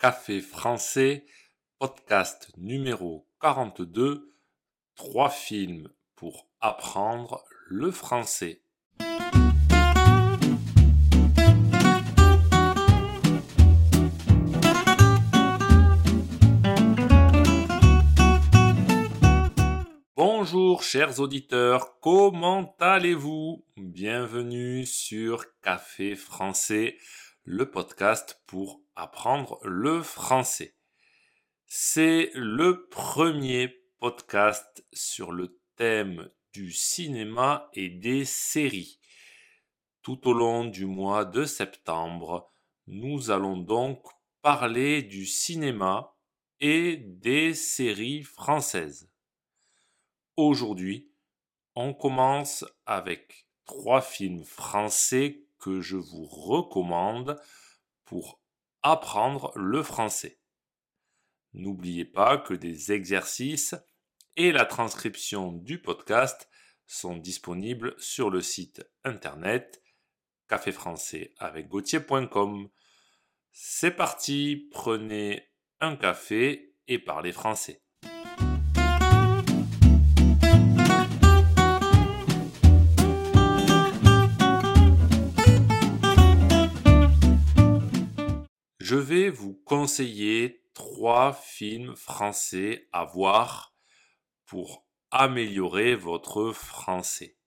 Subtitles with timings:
[0.00, 1.26] Café français,
[1.78, 4.32] podcast numéro 42,
[4.94, 8.62] trois films pour apprendre le français.
[20.16, 23.66] Bonjour chers auditeurs, comment allez-vous?
[23.76, 26.96] Bienvenue sur Café français,
[27.44, 30.74] le podcast pour apprendre le français.
[31.66, 38.98] C'est le premier podcast sur le thème du cinéma et des séries.
[40.02, 42.50] Tout au long du mois de septembre,
[42.86, 44.02] nous allons donc
[44.42, 46.16] parler du cinéma
[46.60, 49.10] et des séries françaises.
[50.36, 51.10] Aujourd'hui,
[51.74, 57.40] on commence avec trois films français que je vous recommande
[58.04, 58.39] pour
[58.82, 60.40] apprendre le français.
[61.52, 63.74] N'oubliez pas que des exercices
[64.36, 66.48] et la transcription du podcast
[66.86, 69.82] sont disponibles sur le site internet
[70.48, 71.68] caféfrançais avec
[73.52, 77.82] C'est parti, prenez un café et parlez français.
[88.90, 93.72] Je vais vous conseiller trois films français à voir
[94.46, 97.38] pour améliorer votre français.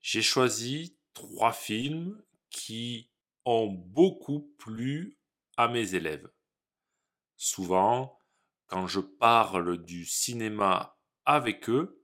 [0.00, 3.10] J'ai choisi trois films qui
[3.44, 5.18] ont beaucoup plu
[5.58, 6.30] à mes élèves.
[7.36, 8.18] Souvent,
[8.68, 12.02] quand je parle du cinéma avec eux,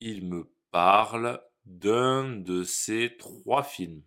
[0.00, 4.04] ils me parlent d'un de ces trois films.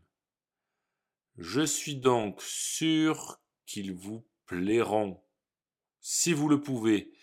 [1.38, 5.24] Je suis donc sûr qu'ils vous plairont.
[6.02, 7.14] Si vous le pouvez,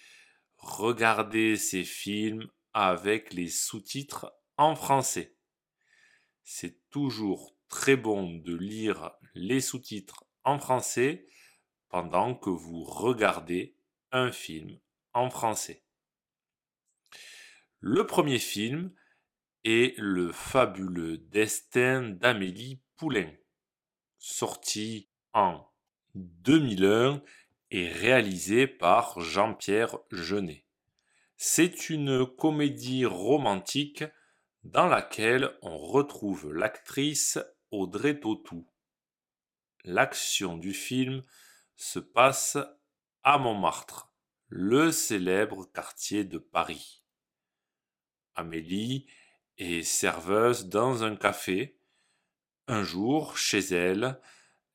[0.57, 5.37] regardez ces films avec les sous-titres en français.
[6.43, 11.27] C'est toujours très bon de lire les sous-titres en français
[11.91, 13.77] pendant que vous regardez
[14.11, 14.79] un film
[15.13, 15.85] en français.
[17.81, 18.93] Le premier film
[19.65, 23.31] est Le fabuleux destin d'Amélie Poulain
[24.29, 25.65] sorti en
[26.15, 27.23] 2001
[27.71, 30.67] et réalisé par Jean-Pierre Jeunet.
[31.39, 34.05] C'est une comédie romantique
[34.65, 37.39] dans laquelle on retrouve l'actrice
[37.71, 38.69] Audrey Tautou.
[39.85, 41.23] L'action du film
[41.77, 42.59] se passe
[43.23, 44.13] à Montmartre,
[44.49, 47.03] le célèbre quartier de Paris.
[48.35, 49.07] Amélie
[49.57, 51.78] est serveuse dans un café
[52.69, 54.21] un jour, chez elle,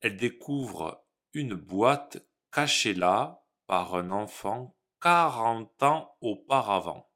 [0.01, 7.09] elle découvre une boîte cachée là par un enfant quarante ans auparavant.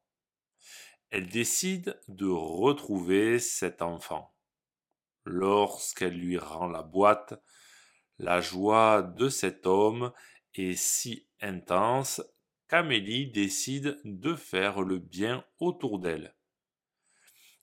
[1.10, 4.34] Elle décide de retrouver cet enfant.
[5.24, 7.34] Lorsqu'elle lui rend la boîte,
[8.18, 10.12] la joie de cet homme
[10.54, 12.22] est si intense
[12.68, 16.34] qu'Amélie décide de faire le bien autour d'elle.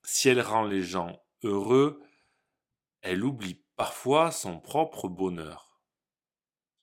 [0.03, 2.01] Si elle rend les gens heureux,
[3.05, 5.79] elle oublie parfois son propre bonheur.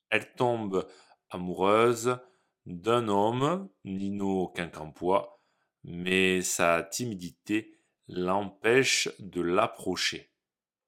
[0.09, 0.87] Elle tombe
[1.29, 2.17] amoureuse
[2.65, 5.41] d'un homme, Nino Quincampoix,
[5.83, 10.31] mais sa timidité l'empêche de l'approcher.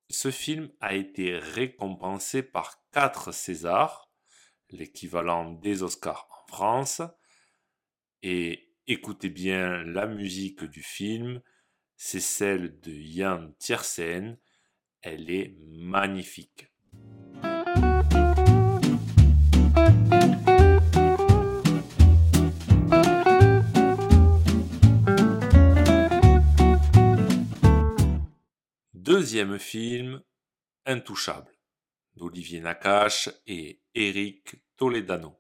[0.10, 4.10] Ce film a été récompensé par quatre Césars,
[4.70, 7.02] l'équivalent des Oscars en France,
[8.22, 11.42] et écoutez bien la musique du film,
[11.98, 14.38] c'est celle de Yann Tiersen,
[15.06, 16.68] elle est magnifique.
[28.96, 30.24] Deuxième film,
[30.88, 31.52] Intouchable,
[32.16, 35.40] d'Olivier Nakache et Eric Toledano.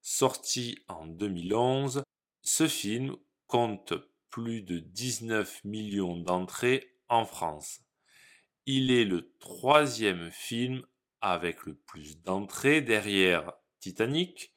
[0.00, 2.02] Sorti en 2011,
[2.40, 3.16] ce film
[3.46, 3.92] compte
[4.30, 7.85] plus de 19 millions d'entrées en France.
[8.68, 10.84] Il est le troisième film
[11.20, 14.52] avec le plus d'entrées derrière Titanic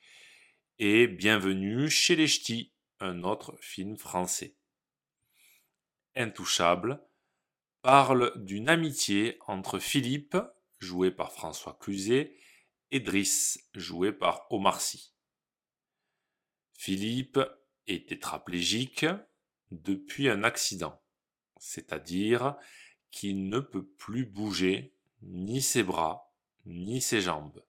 [0.80, 4.58] et Bienvenue chez les Ch'tis, un autre film français.
[6.16, 7.06] Intouchable
[7.84, 10.38] parle d'une amitié entre Philippe,
[10.80, 12.36] joué par François Cluzet,
[12.90, 15.14] et Driss, joué par Omar Sy.
[16.74, 17.40] Philippe
[17.86, 19.06] est tétraplégique
[19.70, 21.00] depuis un accident,
[21.60, 22.58] c'est-à-dire
[23.12, 26.30] qu'il ne peut plus bouger ni ses bras
[26.66, 27.64] ni ses jambes.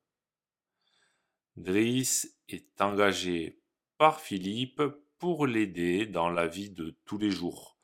[1.57, 3.61] Driss est engagé
[3.99, 4.83] par Philippe
[5.19, 7.79] pour l'aider dans la vie de tous les jours.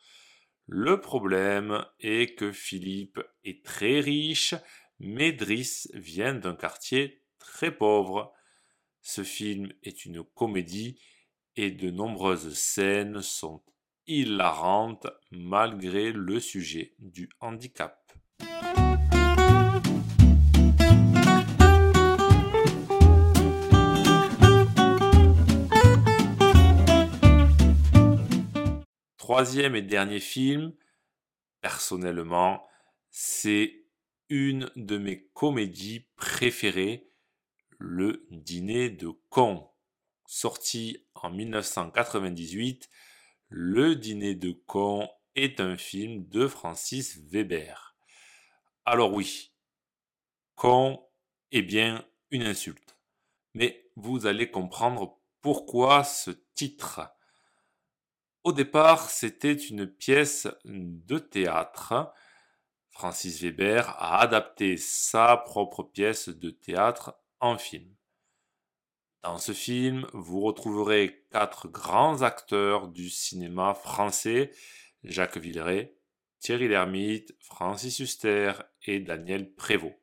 [0.66, 4.54] Le problème est que Philippe est très riche,
[4.98, 8.32] mais Driss vient d'un quartier très pauvre.
[9.02, 10.98] Ce film est une comédie
[11.54, 13.62] et de nombreuses scènes sont
[14.08, 18.12] hilarantes malgré le sujet du handicap.
[29.16, 30.72] Troisième et dernier film,
[31.60, 32.64] personnellement,
[33.10, 33.86] c'est
[34.28, 37.10] une de mes comédies préférées,
[37.78, 39.68] Le Dîner de cons.
[40.26, 42.88] Sorti en 1998,
[43.48, 47.96] Le Dîner de cons est un film de Francis Weber.
[48.84, 49.54] Alors oui,
[50.56, 51.08] con
[51.52, 52.96] est bien une insulte.
[53.54, 57.08] Mais vous allez comprendre pourquoi ce titre.
[58.42, 62.12] Au départ, c'était une pièce de théâtre.
[62.88, 67.95] Francis Weber a adapté sa propre pièce de théâtre en film.
[69.22, 74.50] Dans ce film, vous retrouverez quatre grands acteurs du cinéma français,
[75.02, 75.96] Jacques Villeray,
[76.38, 78.52] Thierry Lhermitte, Francis Huster
[78.82, 79.96] et Daniel Prévost.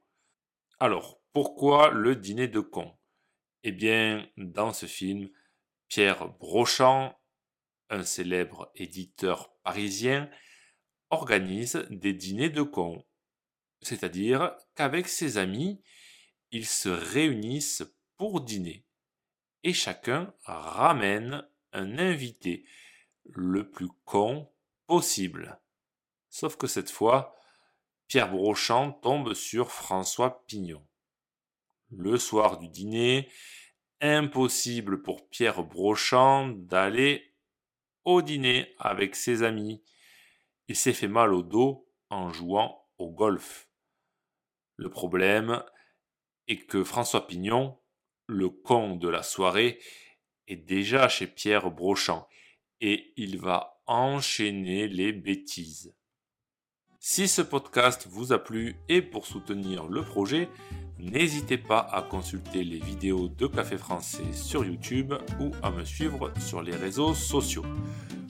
[0.79, 2.93] Alors, pourquoi le dîner de cons
[3.63, 5.29] Eh bien, dans ce film,
[5.87, 7.17] Pierre Brochant
[7.93, 10.29] un célèbre éditeur parisien,
[11.09, 13.05] organise des dîners de cons.
[13.81, 15.81] C'est-à-dire qu'avec ses amis,
[16.51, 17.83] ils se réunissent
[18.17, 18.85] pour dîner.
[19.63, 22.65] Et chacun ramène un invité
[23.25, 24.51] le plus con
[24.87, 25.59] possible.
[26.29, 27.35] Sauf que cette fois,
[28.07, 30.85] Pierre Brochant tombe sur François Pignon.
[31.89, 33.29] Le soir du dîner,
[34.01, 37.33] impossible pour Pierre Brochant d'aller
[38.03, 39.83] au dîner avec ses amis.
[40.67, 43.69] Il s'est fait mal au dos en jouant au golf.
[44.75, 45.63] Le problème
[46.47, 47.79] est que François Pignon,
[48.33, 49.79] le con de la soirée,
[50.47, 52.27] est déjà chez Pierre Brochant
[52.81, 55.93] et il va enchaîner les bêtises.
[56.99, 60.49] Si ce podcast vous a plu et pour soutenir le projet,
[60.99, 66.31] n'hésitez pas à consulter les vidéos de Café Français sur YouTube ou à me suivre
[66.39, 67.65] sur les réseaux sociaux.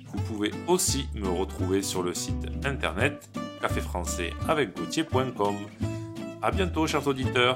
[0.07, 3.29] Vous pouvez aussi me retrouver sur le site internet
[3.61, 4.71] caféfrançais avec
[6.41, 7.55] A bientôt chers auditeurs